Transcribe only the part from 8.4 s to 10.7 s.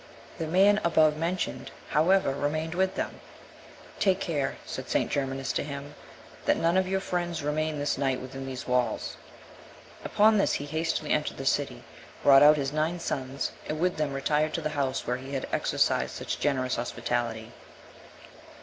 these walls." Upon this he